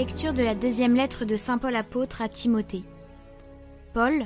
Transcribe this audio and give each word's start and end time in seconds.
Lecture 0.00 0.32
de 0.32 0.42
la 0.42 0.54
deuxième 0.54 0.94
lettre 0.94 1.26
de 1.26 1.36
Saint 1.36 1.58
Paul 1.58 1.76
apôtre 1.76 2.22
à 2.22 2.28
Timothée. 2.30 2.84
Paul, 3.92 4.24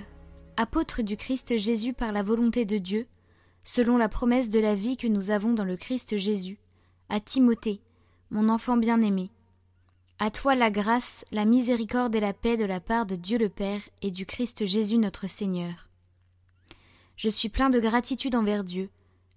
apôtre 0.57 1.03
du 1.03 1.17
Christ 1.17 1.57
Jésus 1.57 1.93
par 1.93 2.13
la 2.13 2.23
volonté 2.23 2.65
de 2.65 2.79
Dieu, 2.79 3.09
selon 3.65 3.97
la 3.97 4.09
promesse 4.09 4.49
de 4.51 4.61
la 4.61 4.77
vie 4.77 4.97
que 4.97 5.09
nous 5.09 5.31
avons 5.31 5.53
dans 5.53 5.65
le 5.65 5.77
Christ 5.77 6.17
Jésus, 6.17 6.61
à 7.09 7.19
Timothée, 7.19 7.81
mon 8.31 8.51
enfant 8.51 8.77
bien-aimé. 8.77 9.33
À 10.21 10.31
toi 10.31 10.55
la 10.55 10.71
grâce, 10.71 11.25
la 11.33 11.45
miséricorde 11.45 12.15
et 12.15 12.21
la 12.21 12.35
paix 12.35 12.57
de 12.57 12.65
la 12.65 12.79
part 12.79 13.05
de 13.05 13.17
Dieu 13.17 13.37
le 13.37 13.49
Père 13.49 13.81
et 14.01 14.13
du 14.13 14.27
Christ 14.27 14.67
Jésus 14.67 14.99
notre 14.99 15.29
Seigneur. 15.29 15.89
Je 17.17 17.29
suis 17.29 17.49
plein 17.49 17.69
de 17.69 17.81
gratitude 17.81 18.37
envers 18.37 18.63
Dieu, 18.63 18.91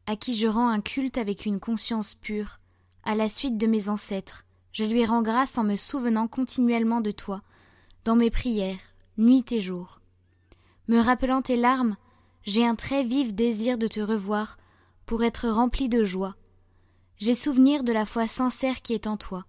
à 0.05 0.15
qui 0.15 0.35
je 0.35 0.45
rends 0.45 0.69
un 0.69 0.81
culte 0.81 1.17
avec 1.17 1.47
une 1.47 1.59
conscience 1.59 2.13
pure, 2.13 2.59
à 3.05 3.15
la 3.15 3.27
suite 3.27 3.57
de 3.57 3.65
mes 3.65 3.89
ancêtres. 3.89 4.43
Je 4.77 4.83
lui 4.83 5.03
rends 5.05 5.23
grâce 5.23 5.57
en 5.57 5.63
me 5.63 5.75
souvenant 5.75 6.27
continuellement 6.27 7.01
de 7.01 7.09
toi, 7.09 7.41
dans 8.05 8.15
mes 8.15 8.29
prières, 8.29 8.77
nuit 9.17 9.43
et 9.51 9.59
jour. 9.59 10.01
Me 10.87 10.99
rappelant 10.99 11.41
tes 11.41 11.55
larmes, 11.55 11.95
j'ai 12.43 12.63
un 12.63 12.75
très 12.75 13.03
vif 13.03 13.33
désir 13.33 13.79
de 13.79 13.87
te 13.87 13.99
revoir, 13.99 14.59
pour 15.07 15.23
être 15.23 15.49
rempli 15.49 15.89
de 15.89 16.03
joie. 16.03 16.35
J'ai 17.17 17.33
souvenir 17.33 17.83
de 17.83 17.91
la 17.91 18.05
foi 18.05 18.27
sincère 18.27 18.83
qui 18.83 18.93
est 18.93 19.07
en 19.07 19.17
toi. 19.17 19.47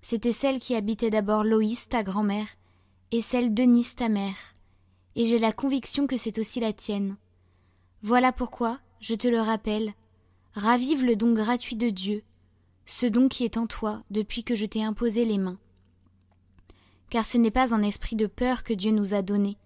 C'était 0.00 0.30
celle 0.30 0.60
qui 0.60 0.76
habitait 0.76 1.10
d'abord 1.10 1.42
Loïs, 1.42 1.88
ta 1.88 2.04
grand-mère, 2.04 2.46
et 3.10 3.20
celle 3.20 3.52
d'Eunice, 3.54 3.96
ta 3.96 4.08
mère, 4.08 4.54
et 5.16 5.26
j'ai 5.26 5.40
la 5.40 5.52
conviction 5.52 6.06
que 6.06 6.16
c'est 6.16 6.38
aussi 6.38 6.60
la 6.60 6.72
tienne. 6.72 7.16
Voilà 8.04 8.30
pourquoi, 8.30 8.78
je 9.00 9.16
te 9.16 9.26
le 9.26 9.40
rappelle, 9.40 9.92
ravive 10.54 11.04
le 11.04 11.16
don 11.16 11.32
gratuit 11.32 11.74
de 11.74 11.90
Dieu, 11.90 12.22
ce 12.86 13.06
don 13.06 13.28
qui 13.28 13.44
est 13.44 13.56
en 13.56 13.66
toi 13.66 14.02
depuis 14.10 14.44
que 14.44 14.54
je 14.54 14.66
t'ai 14.66 14.82
imposé 14.82 15.24
les 15.24 15.38
mains. 15.38 15.58
Car 17.10 17.26
ce 17.26 17.38
n'est 17.38 17.50
pas 17.50 17.74
un 17.74 17.82
esprit 17.82 18.16
de 18.16 18.26
peur 18.26 18.64
que 18.64 18.72
Dieu 18.72 18.90
nous 18.90 19.14
a 19.14 19.22
donné, 19.22 19.58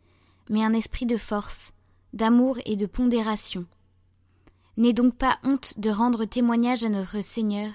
mais 0.51 0.65
un 0.65 0.73
esprit 0.73 1.07
de 1.07 1.17
force, 1.17 1.73
d'amour 2.13 2.59
et 2.67 2.77
de 2.77 2.87
pondération. 2.87 3.67
N'aie 4.77 4.93
donc 4.93 5.17
pas 5.17 5.39
honte 5.45 5.79
de 5.79 5.91
rendre 5.91 6.25
témoignage 6.25 6.85
à 6.85 6.89
notre 6.89 7.23
Seigneur, 7.23 7.71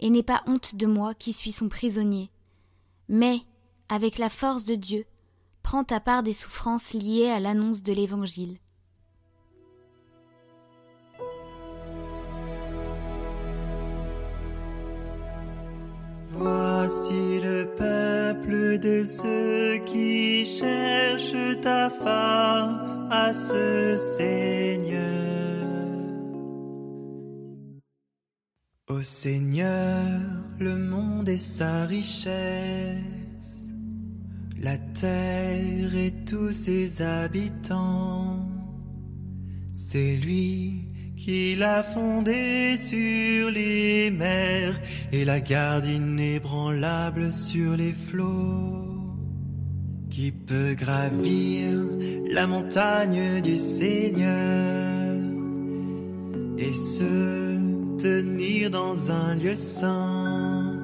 et 0.00 0.10
n'aie 0.10 0.22
pas 0.22 0.42
honte 0.46 0.74
de 0.74 0.86
moi 0.86 1.14
qui 1.14 1.32
suis 1.32 1.52
son 1.52 1.68
prisonnier. 1.68 2.30
Mais, 3.08 3.40
avec 3.88 4.18
la 4.18 4.28
force 4.28 4.64
de 4.64 4.74
Dieu, 4.74 5.04
prends 5.62 5.84
ta 5.84 6.00
part 6.00 6.22
des 6.22 6.32
souffrances 6.32 6.92
liées 6.92 7.28
à 7.28 7.40
l'annonce 7.40 7.82
de 7.82 7.92
l'Évangile. 7.92 8.58
Voici 16.86 17.40
le 17.40 17.64
peuple 17.78 18.78
de 18.78 19.04
ceux 19.04 19.78
qui 19.86 20.44
cherchent 20.44 21.58
ta 21.62 21.88
face 21.88 22.84
à 23.10 23.32
ce 23.32 23.96
Seigneur. 23.96 25.64
Ô 28.90 29.00
Seigneur, 29.00 30.10
le 30.58 30.76
monde 30.76 31.26
est 31.30 31.38
sa 31.38 31.86
richesse, 31.86 33.64
la 34.58 34.76
terre 34.76 35.94
et 35.96 36.12
tous 36.26 36.52
ses 36.52 37.00
habitants. 37.00 38.46
C'est 39.72 40.16
lui 40.16 40.88
qu'il 41.24 41.62
a 41.62 41.82
fondé 41.82 42.76
sur 42.76 43.50
les 43.50 44.10
mers 44.10 44.78
et 45.10 45.24
la 45.24 45.40
garde 45.40 45.86
inébranlable 45.86 47.32
sur 47.32 47.78
les 47.78 47.94
flots. 47.94 48.84
Qui 50.10 50.32
peut 50.32 50.74
gravir 50.74 51.80
la 52.30 52.46
montagne 52.46 53.40
du 53.40 53.56
Seigneur 53.56 55.16
et 56.58 56.74
se 56.74 57.56
tenir 57.96 58.68
dans 58.70 59.10
un 59.10 59.34
lieu 59.34 59.56
saint. 59.56 60.78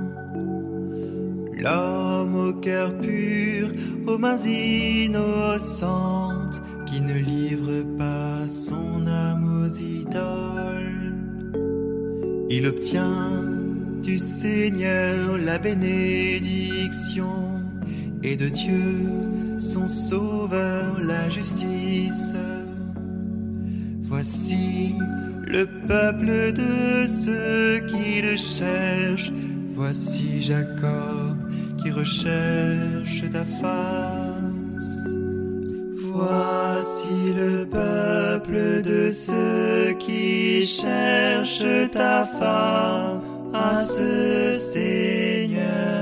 L'homme 1.53 2.49
au 2.49 2.55
cœur 2.55 2.99
pur, 2.99 3.69
aux 4.07 4.17
mains 4.17 4.43
innocentes, 4.47 6.50
qui 6.91 7.01
ne 7.01 7.15
livre 7.15 7.85
pas 7.97 8.49
son 8.49 9.07
âme 9.07 9.63
aux 9.63 9.79
idoles. 9.79 11.15
Il 12.51 12.67
obtient 12.67 13.45
du 14.03 14.19
Seigneur 14.19 15.39
la 15.39 15.59
bénédiction 15.59 17.63
et 18.25 18.35
de 18.35 18.49
Dieu 18.49 19.07
son 19.57 19.87
sauveur 19.87 20.99
la 21.01 21.31
justice. 21.31 22.35
Voici 24.03 24.97
le 25.47 25.67
peuple 25.87 26.53
de 26.53 27.07
ceux 27.07 27.79
qui 27.87 28.21
le 28.21 28.37
cherchent. 28.37 29.31
Voici 29.75 30.43
Jacob 30.43 31.37
qui 31.79 31.93
recherche 31.93 33.23
ta 33.31 33.45
face. 33.45 35.20
Voici 36.13 37.33
le 37.35 37.65
peuple 37.67 38.83
de 38.83 39.11
ceux 39.11 39.93
qui 39.99 40.65
cherchent 40.65 41.91
ta 41.93 42.25
face, 42.25 44.01
Seigneur. 44.53 46.00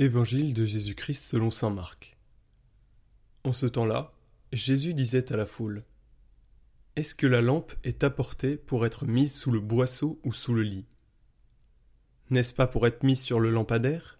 Évangile 0.00 0.54
de 0.54 0.64
Jésus-Christ 0.64 1.22
selon 1.24 1.50
saint 1.50 1.68
Marc. 1.68 2.16
En 3.44 3.52
ce 3.52 3.66
temps-là, 3.66 4.14
Jésus 4.50 4.94
disait 4.94 5.30
à 5.30 5.36
la 5.36 5.44
foule 5.44 5.84
Est-ce 6.96 7.14
que 7.14 7.26
la 7.26 7.42
lampe 7.42 7.74
est 7.84 8.02
apportée 8.02 8.56
pour 8.56 8.86
être 8.86 9.04
mise 9.04 9.34
sous 9.34 9.50
le 9.50 9.60
boisseau 9.60 10.18
ou 10.24 10.32
sous 10.32 10.54
le 10.54 10.62
lit? 10.62 10.86
N'est-ce 12.30 12.54
pas 12.54 12.66
pour 12.66 12.86
être 12.86 13.02
mise 13.02 13.20
sur 13.20 13.40
le 13.40 13.50
lampadaire? 13.50 14.18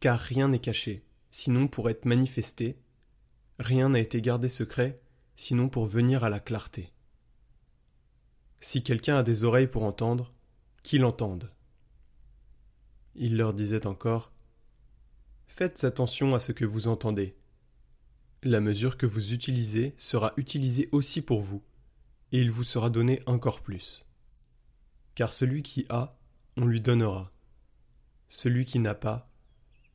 Car 0.00 0.20
rien 0.20 0.46
n'est 0.46 0.60
caché, 0.60 1.04
sinon 1.32 1.66
pour 1.66 1.90
être 1.90 2.04
manifesté, 2.04 2.78
rien 3.58 3.88
n'a 3.88 3.98
été 3.98 4.22
gardé 4.22 4.48
secret, 4.48 5.02
sinon 5.34 5.68
pour 5.68 5.86
venir 5.86 6.22
à 6.22 6.30
la 6.30 6.38
clarté. 6.38 6.92
Si 8.60 8.84
quelqu'un 8.84 9.16
a 9.16 9.22
des 9.24 9.42
oreilles 9.42 9.66
pour 9.66 9.82
entendre, 9.82 10.32
qu'il 10.84 11.04
entende. 11.04 11.50
Il 13.16 13.36
leur 13.36 13.54
disait 13.54 13.88
encore 13.88 14.31
Faites 15.54 15.84
attention 15.84 16.34
à 16.34 16.40
ce 16.40 16.50
que 16.50 16.64
vous 16.64 16.88
entendez. 16.88 17.36
La 18.42 18.62
mesure 18.62 18.96
que 18.96 19.04
vous 19.04 19.34
utilisez 19.34 19.92
sera 19.98 20.32
utilisée 20.38 20.88
aussi 20.92 21.20
pour 21.20 21.42
vous, 21.42 21.62
et 22.32 22.40
il 22.40 22.50
vous 22.50 22.64
sera 22.64 22.88
donné 22.88 23.20
encore 23.26 23.60
plus. 23.60 24.02
Car 25.14 25.30
celui 25.30 25.62
qui 25.62 25.84
a, 25.90 26.16
on 26.56 26.64
lui 26.64 26.80
donnera. 26.80 27.30
Celui 28.28 28.64
qui 28.64 28.78
n'a 28.78 28.94
pas, 28.94 29.30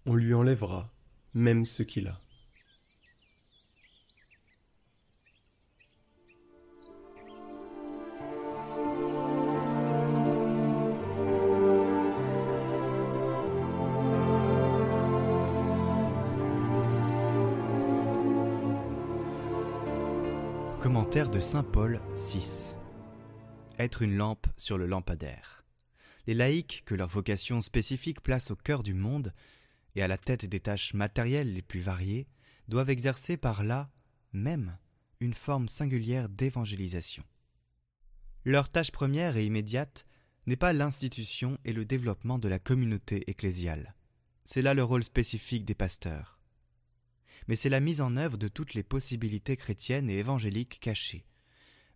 on 0.05 0.13
lui 0.13 0.35
enlèvera, 0.35 0.93
même 1.33 1.65
ce 1.65 1.81
qu'il 1.81 2.07
a. 2.07 2.21
Commentaire 20.97 21.29
de 21.29 21.39
Saint 21.39 21.63
Paul 21.63 22.01
6 22.15 22.75
Être 23.77 24.01
une 24.01 24.17
lampe 24.17 24.47
sur 24.57 24.79
le 24.79 24.87
lampadaire. 24.87 25.63
Les 26.25 26.33
laïcs, 26.33 26.81
que 26.87 26.95
leur 26.95 27.07
vocation 27.07 27.61
spécifique 27.61 28.19
place 28.21 28.49
au 28.49 28.55
cœur 28.55 28.81
du 28.81 28.95
monde 28.95 29.31
et 29.93 30.01
à 30.01 30.07
la 30.07 30.17
tête 30.17 30.45
des 30.45 30.59
tâches 30.59 30.95
matérielles 30.95 31.53
les 31.53 31.61
plus 31.61 31.81
variées, 31.81 32.27
doivent 32.67 32.89
exercer 32.89 33.37
par 33.37 33.63
là 33.63 33.91
même 34.33 34.75
une 35.19 35.35
forme 35.35 35.67
singulière 35.67 36.29
d'évangélisation. 36.29 37.23
Leur 38.43 38.67
tâche 38.67 38.91
première 38.91 39.37
et 39.37 39.45
immédiate 39.45 40.07
n'est 40.47 40.55
pas 40.55 40.73
l'institution 40.73 41.59
et 41.63 41.73
le 41.73 41.85
développement 41.85 42.39
de 42.39 42.47
la 42.47 42.57
communauté 42.57 43.23
ecclésiale. 43.29 43.93
C'est 44.45 44.63
là 44.63 44.73
le 44.73 44.83
rôle 44.83 45.03
spécifique 45.03 45.63
des 45.63 45.75
pasteurs 45.75 46.36
mais 47.47 47.55
c'est 47.55 47.69
la 47.69 47.79
mise 47.79 48.01
en 48.01 48.17
œuvre 48.17 48.37
de 48.37 48.47
toutes 48.47 48.73
les 48.73 48.83
possibilités 48.83 49.57
chrétiennes 49.57 50.09
et 50.09 50.17
évangéliques 50.17 50.79
cachées, 50.79 51.25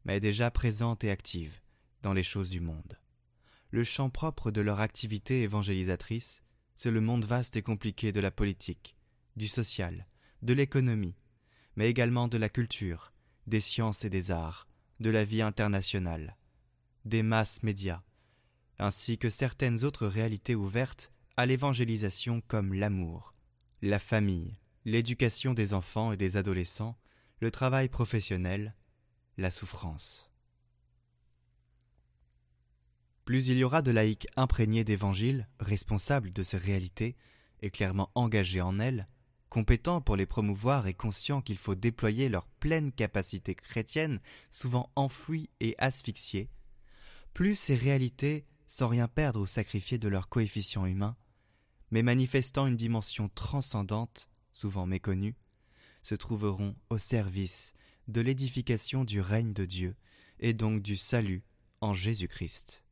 mais 0.05 0.19
déjà 0.19 0.49
présente 0.51 1.03
et 1.03 1.11
active 1.11 1.59
dans 2.01 2.13
les 2.13 2.23
choses 2.23 2.49
du 2.49 2.61
monde. 2.61 2.97
Le 3.69 3.83
champ 3.83 4.09
propre 4.09 4.51
de 4.51 4.61
leur 4.61 4.79
activité 4.79 5.43
évangélisatrice, 5.43 6.43
c'est 6.75 6.91
le 6.91 7.01
monde 7.01 7.25
vaste 7.25 7.55
et 7.55 7.61
compliqué 7.61 8.11
de 8.11 8.19
la 8.19 8.31
politique, 8.31 8.95
du 9.35 9.47
social, 9.47 10.07
de 10.41 10.53
l'économie, 10.53 11.15
mais 11.75 11.89
également 11.89 12.27
de 12.27 12.37
la 12.37 12.49
culture, 12.49 13.13
des 13.47 13.59
sciences 13.59 14.03
et 14.03 14.09
des 14.09 14.31
arts, 14.31 14.67
de 14.99 15.09
la 15.09 15.23
vie 15.23 15.41
internationale, 15.41 16.37
des 17.05 17.23
masses 17.23 17.63
médias, 17.63 18.03
ainsi 18.79 19.17
que 19.17 19.29
certaines 19.29 19.83
autres 19.83 20.07
réalités 20.07 20.55
ouvertes 20.55 21.11
à 21.37 21.45
l'évangélisation 21.45 22.41
comme 22.47 22.73
l'amour, 22.73 23.33
la 23.81 23.99
famille, 23.99 24.57
l'éducation 24.85 25.53
des 25.53 25.73
enfants 25.73 26.11
et 26.11 26.17
des 26.17 26.37
adolescents, 26.37 26.97
le 27.39 27.51
travail 27.51 27.89
professionnel, 27.89 28.75
la 29.37 29.51
souffrance. 29.51 30.29
Plus 33.25 33.47
il 33.47 33.57
y 33.57 33.63
aura 33.63 33.81
de 33.81 33.91
laïcs 33.91 34.27
imprégnés 34.35 34.83
d'évangile, 34.83 35.47
responsables 35.59 36.33
de 36.33 36.43
ces 36.43 36.57
réalités 36.57 37.15
et 37.61 37.69
clairement 37.69 38.11
engagés 38.15 38.61
en 38.61 38.79
elles, 38.79 39.07
compétents 39.49 40.01
pour 40.01 40.15
les 40.15 40.25
promouvoir 40.25 40.87
et 40.87 40.93
conscients 40.93 41.41
qu'il 41.41 41.57
faut 41.57 41.75
déployer 41.75 42.29
leur 42.29 42.47
pleine 42.47 42.91
capacité 42.91 43.53
chrétienne, 43.53 44.19
souvent 44.49 44.91
enfouie 44.95 45.49
et 45.59 45.75
asphyxiée, 45.77 46.49
plus 47.33 47.55
ces 47.55 47.75
réalités, 47.75 48.45
sans 48.67 48.87
rien 48.87 49.07
perdre 49.07 49.41
ou 49.41 49.45
sacrifier 49.45 49.97
de 49.97 50.07
leur 50.07 50.29
coefficient 50.29 50.85
humain, 50.85 51.15
mais 51.91 52.03
manifestant 52.03 52.67
une 52.67 52.77
dimension 52.77 53.29
transcendante, 53.29 54.30
souvent 54.61 54.85
méconnue, 54.85 55.33
se 56.03 56.13
trouveront 56.13 56.75
au 56.91 56.99
service 56.99 57.73
de 58.07 58.21
l'édification 58.21 59.03
du 59.03 59.19
règne 59.19 59.53
de 59.53 59.65
Dieu 59.65 59.95
et 60.39 60.53
donc 60.53 60.83
du 60.83 60.97
salut 60.97 61.41
en 61.81 61.95
Jésus-Christ. 61.95 62.83